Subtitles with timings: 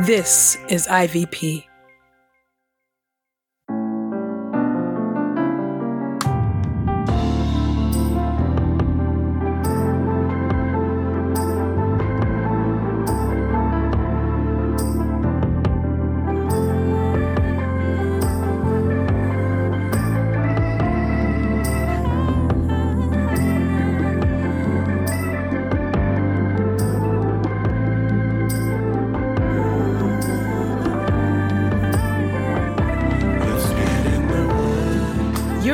[0.00, 1.71] This is IVP.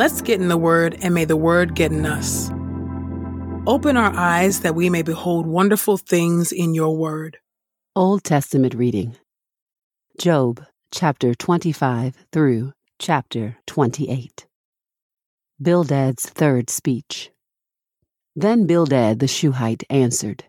[0.00, 2.48] Let's get in the Word, and may the Word get in us.
[3.66, 7.36] Open our eyes that we may behold wonderful things in your Word.
[7.94, 9.16] Old Testament reading
[10.18, 14.46] Job chapter 25 through chapter 28.
[15.60, 17.30] Bildad's third speech.
[18.34, 20.44] Then Bildad the Shuhite answered,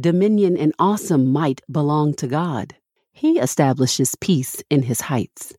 [0.00, 2.74] Dominion and awesome might belong to God.
[3.12, 5.52] He establishes peace in his heights.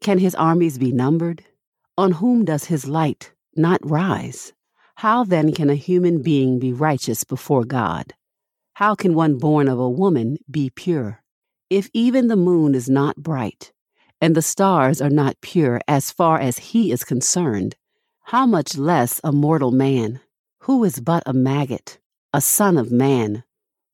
[0.00, 1.44] Can his armies be numbered?
[2.00, 4.54] On whom does his light not rise?
[4.94, 8.14] How then can a human being be righteous before God?
[8.72, 11.22] How can one born of a woman be pure?
[11.68, 13.72] If even the moon is not bright,
[14.18, 17.76] and the stars are not pure as far as he is concerned,
[18.22, 20.20] how much less a mortal man,
[20.60, 21.98] who is but a maggot,
[22.32, 23.44] a son of man,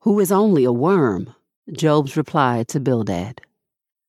[0.03, 1.35] who is only a worm?
[1.73, 3.41] Job's reply to Bildad.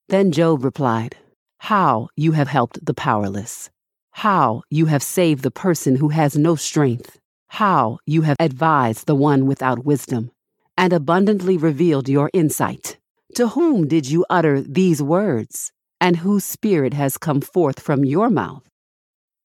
[0.07, 1.15] Then Job replied,
[1.57, 3.71] How you have helped the powerless
[4.17, 7.19] how you have saved the person who has no strength,
[7.49, 10.31] how you have advised the one without wisdom,
[10.75, 12.97] and abundantly revealed your insight.
[13.35, 18.31] To whom did you utter these words, and whose spirit has come forth from your
[18.31, 18.67] mouth?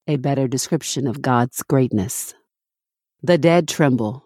[0.08, 2.32] A better description of God's greatness.
[3.22, 4.24] The dead tremble,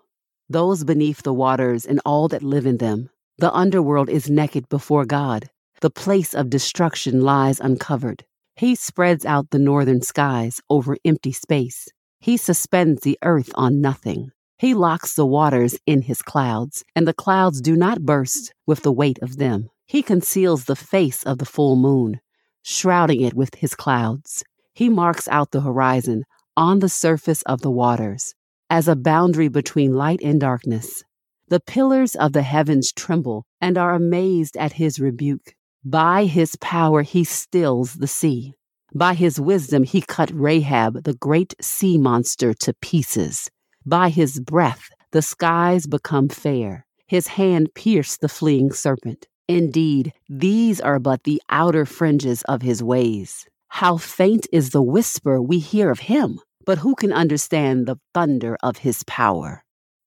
[0.49, 3.11] those beneath the waters and all that live in them.
[3.39, 5.51] The underworld is naked before God.
[5.81, 8.25] The place of destruction lies uncovered.
[8.56, 11.89] He spreads out the northern skies over empty space.
[12.21, 14.31] He suspends the earth on nothing.
[14.59, 18.93] He locks the waters in his clouds, and the clouds do not burst with the
[18.93, 19.69] weight of them.
[19.87, 22.21] He conceals the face of the full moon,
[22.62, 24.43] shrouding it with his clouds.
[24.72, 26.25] He marks out the horizon
[26.56, 28.34] on the surface of the waters
[28.71, 31.05] as a boundary between light and darkness.
[31.49, 35.55] The pillars of the heavens tremble and are amazed at his rebuke.
[35.89, 38.55] By his power he stills the sea.
[38.93, 43.49] By his wisdom he cut Rahab, the great sea monster, to pieces.
[43.85, 46.85] By his breath the skies become fair.
[47.07, 49.29] His hand pierced the fleeing serpent.
[49.47, 53.47] Indeed, these are but the outer fringes of his ways.
[53.69, 58.57] How faint is the whisper we hear of him, but who can understand the thunder
[58.61, 59.63] of his power?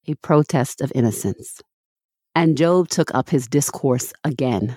[0.10, 1.62] A protest of innocence.
[2.36, 4.76] And Job took up his discourse again.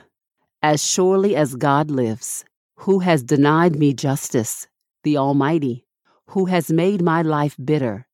[0.65, 2.45] As surely as God lives,
[2.77, 4.69] who has denied me justice,
[5.03, 5.85] the Almighty,
[6.29, 8.07] who has made my life bitter.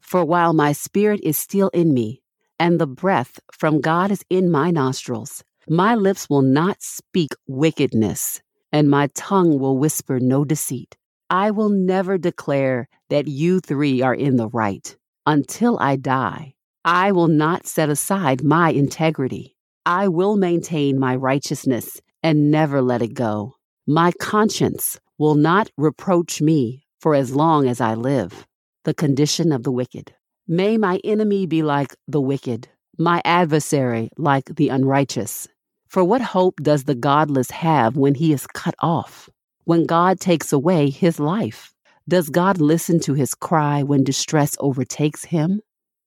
[0.00, 2.20] For while my spirit is still in me,
[2.58, 8.42] and the breath from God is in my nostrils, my lips will not speak wickedness,
[8.72, 10.96] and my tongue will whisper no deceit.
[11.30, 16.54] I will never declare that you three are in the right until I die.
[16.84, 19.51] I will not set aside my integrity.
[19.84, 23.56] I will maintain my righteousness and never let it go.
[23.84, 28.46] My conscience will not reproach me for as long as I live.
[28.84, 30.14] The condition of the wicked.
[30.46, 35.48] May my enemy be like the wicked, my adversary like the unrighteous.
[35.88, 39.28] For what hope does the godless have when he is cut off?
[39.64, 41.74] When God takes away his life?
[42.08, 45.60] Does God listen to his cry when distress overtakes him?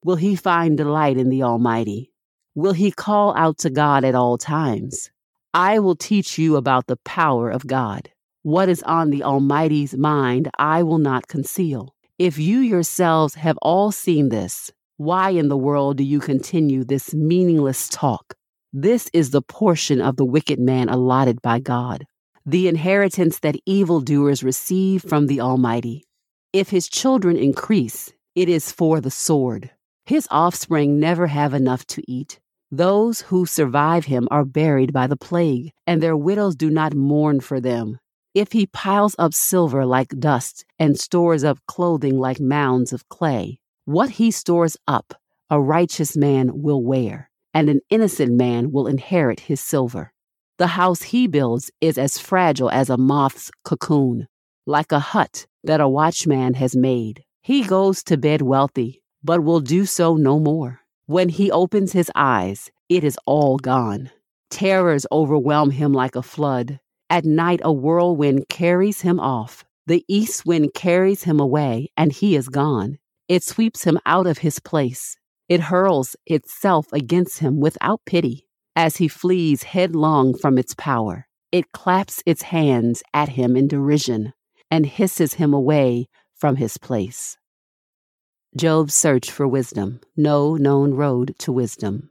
[0.03, 2.13] Will he find delight in the Almighty?
[2.57, 5.11] Will he call out to God at all times?
[5.53, 8.09] I will teach you about the power of God.
[8.43, 11.93] What is on the Almighty's mind, I will not conceal.
[12.17, 17.13] If you yourselves have all seen this, why in the world do you continue this
[17.13, 18.35] meaningless talk?
[18.71, 22.05] This is the portion of the wicked man allotted by God,
[22.45, 26.05] the inheritance that evildoers receive from the Almighty.
[26.53, 29.71] If his children increase, it is for the sword
[30.05, 32.39] His offspring never have enough to eat.
[32.71, 37.39] Those who survive him are buried by the plague, and their widows do not mourn
[37.39, 37.99] for them.
[38.33, 43.59] If he piles up silver like dust and stores up clothing like mounds of clay,
[43.85, 45.13] what he stores up,
[45.49, 50.11] a righteous man will wear, and an innocent man will inherit his silver.
[50.57, 54.27] The house he builds is as fragile as a moth's cocoon,
[54.65, 57.23] like a hut that a watchman has made.
[57.41, 60.81] He goes to bed wealthy, but will do so no more.
[61.07, 64.09] When he opens his eyes, it is all gone.
[64.49, 66.79] Terrors overwhelm him like a flood.
[67.11, 69.63] At night, a whirlwind carries him off.
[69.85, 72.97] The east wind carries him away, and he is gone.
[73.27, 75.15] It sweeps him out of his place.
[75.47, 78.47] It hurls itself against him without pity.
[78.75, 84.33] As he flees headlong from its power, it claps its hands at him in derision
[84.71, 87.37] and hisses him away from his place.
[88.57, 92.09] Job searched for wisdom, no known road to wisdom.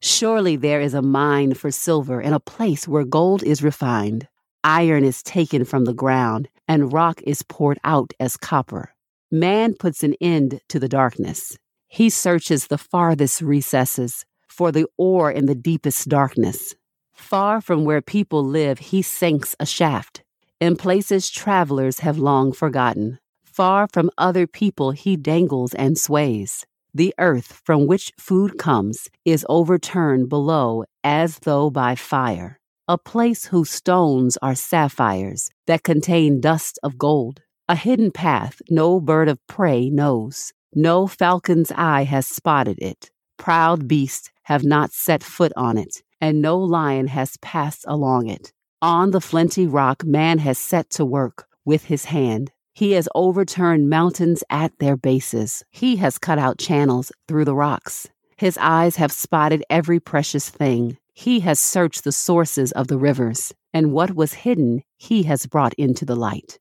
[0.00, 4.26] Surely there is a mine for silver and a place where gold is refined.
[4.64, 8.92] Iron is taken from the ground, and rock is poured out as copper.
[9.30, 11.56] Man puts an end to the darkness.
[11.86, 16.74] He searches the farthest recesses for the ore in the deepest darkness.
[17.12, 20.24] Far from where people live, he sinks a shaft.
[20.60, 23.20] In places travelers have long forgotten.
[23.54, 26.66] Far from other people, he dangles and sways.
[26.92, 32.58] The earth from which food comes is overturned below as though by fire.
[32.88, 37.42] A place whose stones are sapphires that contain dust of gold.
[37.68, 40.52] A hidden path no bird of prey knows.
[40.74, 43.12] No falcon's eye has spotted it.
[43.36, 48.52] Proud beasts have not set foot on it, and no lion has passed along it.
[48.82, 52.50] On the flinty rock, man has set to work with his hand.
[52.74, 55.64] He has overturned mountains at their bases.
[55.70, 58.08] He has cut out channels through the rocks.
[58.36, 60.98] His eyes have spotted every precious thing.
[61.12, 65.74] He has searched the sources of the rivers, and what was hidden he has brought
[65.74, 66.58] into the light.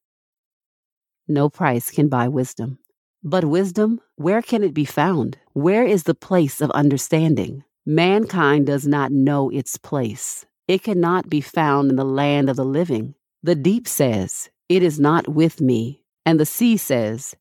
[1.27, 2.77] No price can buy wisdom.
[3.23, 5.39] But wisdom, where can it be found?
[5.53, 7.63] Where is the place of understanding?
[7.87, 10.45] Mankind does not know its place.
[10.67, 13.15] It cannot be found in the land of the living.
[13.41, 16.02] The deep says, It is not with me.
[16.25, 17.35] And the sea says,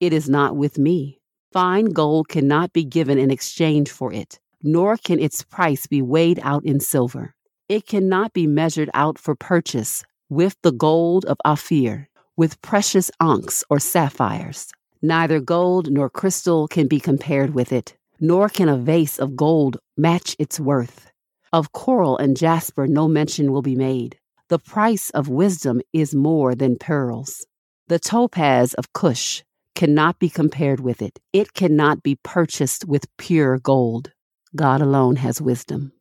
[0.00, 1.20] It is not with me.
[1.52, 6.38] Fine gold cannot be given in exchange for it, nor can its price be weighed
[6.42, 7.34] out in silver.
[7.68, 13.64] It cannot be measured out for purchase with the gold of Ophir, with precious onyx
[13.70, 14.70] or sapphires.
[15.02, 19.78] Neither gold nor crystal can be compared with it, nor can a vase of gold
[19.96, 21.10] match its worth.
[21.52, 24.18] Of coral and jasper no mention will be made.
[24.48, 27.46] The price of wisdom is more than pearls.
[27.88, 29.42] The topaz of Cush
[29.74, 31.18] cannot be compared with it.
[31.32, 34.12] It cannot be purchased with pure gold.
[34.54, 35.92] God alone has wisdom.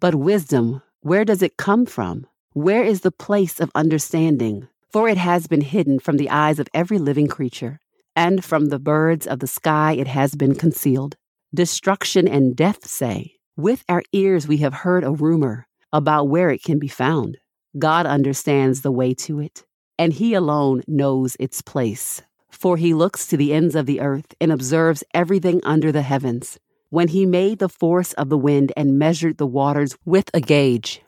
[0.00, 2.26] But wisdom, where does it come from?
[2.54, 4.68] Where is the place of understanding?
[4.90, 7.78] For it has been hidden from the eyes of every living creature,
[8.16, 11.14] and from the birds of the sky it has been concealed.
[11.54, 16.62] Destruction and death say, With our ears we have heard a rumor about where it
[16.62, 17.36] can be found.
[17.78, 19.66] God understands the way to it
[19.98, 22.22] and he alone knows its place.
[22.50, 26.58] For he looks to the ends of the earth and observes everything under the heavens.
[26.90, 31.02] When he made the force of the wind and measured the waters with a gauge,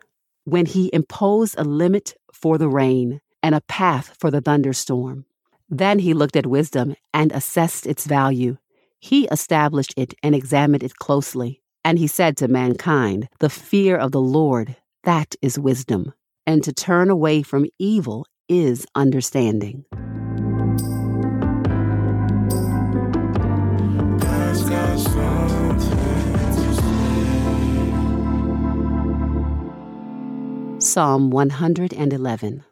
[0.45, 5.25] when he imposed a limit for the rain and a path for the thunderstorm,
[5.69, 8.57] then he looked at wisdom and assessed its value.
[9.01, 11.63] He established it and examined it closely.
[11.85, 16.13] And he said to mankind, The fear of the Lord, that is wisdom.
[16.47, 19.85] And to turn away from evil is understanding.
[30.79, 32.65] Psalm 111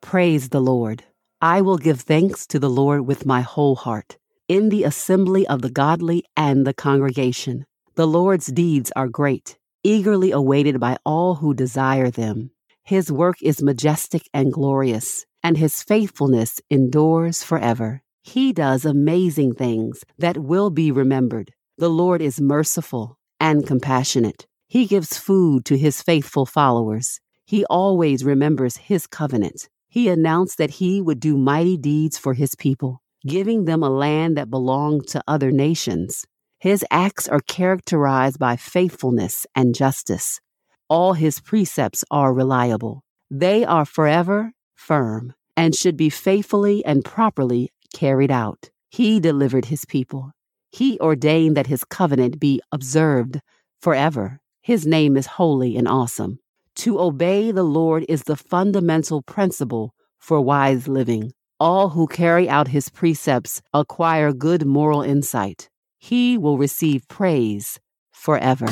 [0.00, 1.04] Praise the Lord.
[1.40, 5.62] I will give thanks to the Lord with my whole heart, in the assembly of
[5.62, 7.64] the godly and the congregation.
[7.94, 12.50] The Lord's deeds are great, eagerly awaited by all who desire them.
[12.88, 18.00] His work is majestic and glorious, and his faithfulness endures forever.
[18.22, 21.52] He does amazing things that will be remembered.
[21.76, 24.46] The Lord is merciful and compassionate.
[24.68, 27.20] He gives food to his faithful followers.
[27.44, 29.68] He always remembers his covenant.
[29.90, 34.38] He announced that he would do mighty deeds for his people, giving them a land
[34.38, 36.24] that belonged to other nations.
[36.58, 40.40] His acts are characterized by faithfulness and justice.
[40.88, 43.04] All his precepts are reliable.
[43.30, 48.70] They are forever firm and should be faithfully and properly carried out.
[48.88, 50.32] He delivered his people.
[50.70, 53.40] He ordained that his covenant be observed
[53.80, 54.40] forever.
[54.62, 56.38] His name is holy and awesome.
[56.76, 61.32] To obey the Lord is the fundamental principle for wise living.
[61.60, 65.68] All who carry out his precepts acquire good moral insight.
[65.98, 67.80] He will receive praise
[68.12, 68.68] forever.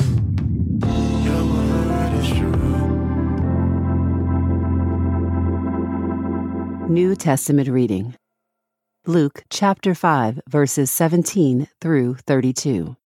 [6.89, 8.15] New Testament reading
[9.07, 12.97] Luke chapter 5, verses 17 through 32.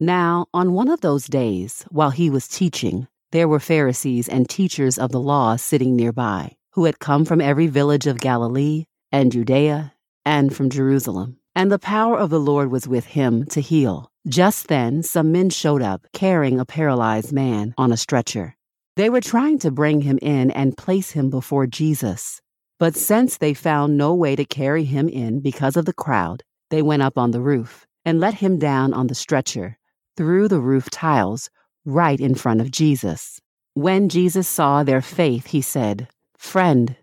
[0.00, 4.98] Now, on one of those days, while he was teaching, there were Pharisees and teachers
[4.98, 9.92] of the law sitting nearby, who had come from every village of Galilee and Judea
[10.24, 11.36] and from Jerusalem.
[11.54, 14.10] And the power of the Lord was with him to heal.
[14.26, 18.56] Just then, some men showed up carrying a paralyzed man on a stretcher.
[18.96, 22.40] They were trying to bring him in and place him before Jesus.
[22.78, 26.82] But since they found no way to carry him in because of the crowd, they
[26.82, 29.78] went up on the roof and let him down on the stretcher
[30.16, 31.48] through the roof tiles
[31.84, 33.40] right in front of Jesus.
[33.74, 36.96] When Jesus saw their faith, he said, Friend,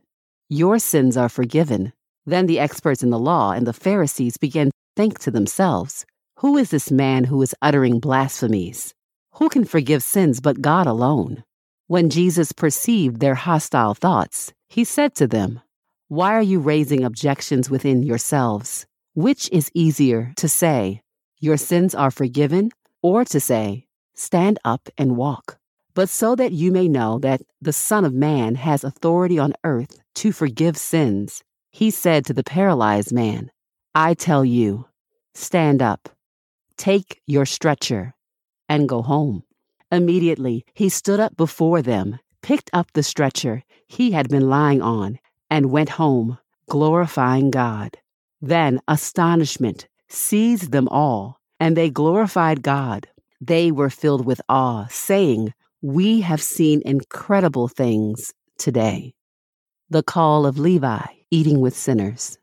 [0.50, 1.94] your sins are forgiven.
[2.26, 6.06] Then the experts in the law and the Pharisees began to think to themselves,
[6.40, 8.94] Who is this man who is uttering blasphemies?
[9.34, 11.44] Who can forgive sins but God alone?
[11.88, 15.62] When Jesus perceived their hostile thoughts, he said to them,
[16.08, 18.88] Why are you raising objections within yourselves?
[19.14, 21.04] Which is easier to say,
[21.40, 22.72] Your sins are forgiven,
[23.04, 25.60] or to say, Stand up and walk?
[25.94, 30.02] But so that you may know that the Son of Man has authority on earth
[30.16, 33.52] to forgive sins, he said to the paralyzed man,
[33.94, 34.88] I tell you,
[35.36, 36.10] stand up,
[36.78, 38.16] take your stretcher,
[38.68, 39.44] and go home.
[39.92, 45.20] Immediately he stood up before them, picked up the stretcher he had been lying on,
[45.50, 46.38] and went home,
[46.70, 47.98] glorifying God.
[48.42, 53.08] Then astonishment seized them all, and they glorified God.
[53.40, 59.14] They were filled with awe, saying, We have seen incredible things today.
[59.90, 62.38] The call of Levi, eating with sinners.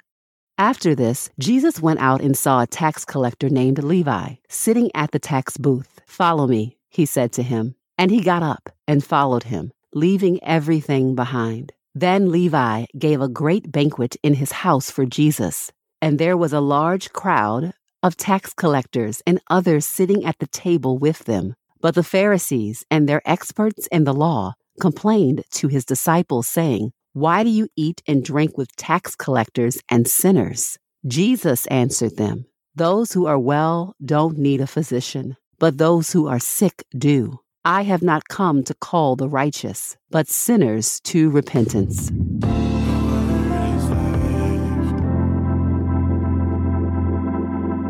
[0.58, 5.18] After this, Jesus went out and saw a tax collector named Levi sitting at the
[5.18, 6.00] tax booth.
[6.06, 7.74] Follow me, he said to him.
[7.96, 11.72] And he got up and followed him, leaving everything behind.
[11.94, 16.60] Then Levi gave a great banquet in his house for Jesus, and there was a
[16.60, 21.54] large crowd of tax collectors and others sitting at the table with them.
[21.80, 27.42] But the Pharisees and their experts in the law complained to his disciples, saying, Why
[27.42, 30.78] do you eat and drink with tax collectors and sinners?
[31.06, 36.40] Jesus answered them, Those who are well don't need a physician but those who are
[36.40, 37.38] sick do.
[37.64, 42.10] I have not come to call the righteous, but sinners to repentance.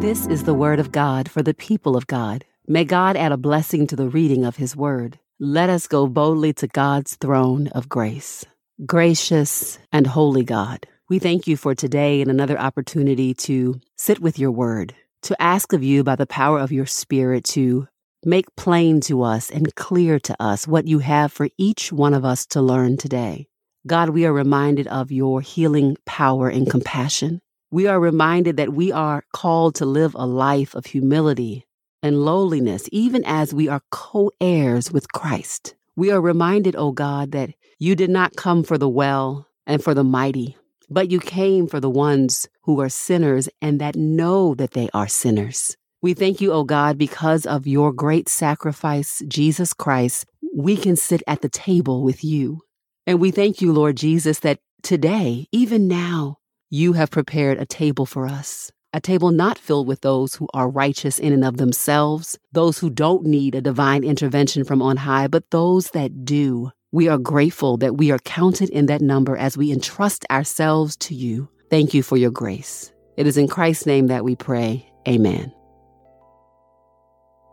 [0.00, 2.44] This is the word of God for the people of God.
[2.66, 5.20] May God add a blessing to the reading of his word.
[5.38, 8.44] Let us go boldly to God's throne of grace.
[8.84, 14.36] Gracious and holy God, we thank you for today and another opportunity to sit with
[14.36, 17.86] your word to ask of you by the power of your Spirit to
[18.24, 22.24] make plain to us and clear to us what you have for each one of
[22.24, 23.48] us to learn today.
[23.86, 27.40] God, we are reminded of your healing power and compassion.
[27.70, 31.66] We are reminded that we are called to live a life of humility
[32.02, 35.74] and lowliness, even as we are co heirs with Christ.
[35.96, 39.82] We are reminded, O oh God, that you did not come for the well and
[39.82, 40.56] for the mighty,
[40.90, 45.08] but you came for the ones who are sinners and that know that they are
[45.08, 45.76] sinners.
[46.02, 50.24] We thank you, O God, because of your great sacrifice, Jesus Christ,
[50.56, 52.62] we can sit at the table with you.
[53.06, 56.38] And we thank you, Lord Jesus, that today, even now,
[56.70, 58.72] you have prepared a table for us.
[58.94, 62.88] A table not filled with those who are righteous in and of themselves, those who
[62.88, 66.70] don't need a divine intervention from on high, but those that do.
[66.92, 71.14] We are grateful that we are counted in that number as we entrust ourselves to
[71.14, 71.48] you.
[71.68, 72.90] Thank you for your grace.
[73.18, 74.90] It is in Christ's name that we pray.
[75.06, 75.52] Amen.